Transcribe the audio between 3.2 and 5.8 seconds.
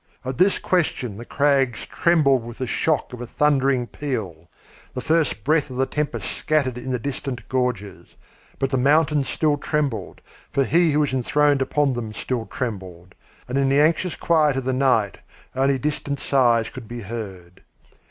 a thundering peal. The first breath of